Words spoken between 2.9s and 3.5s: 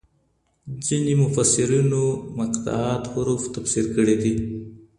حروف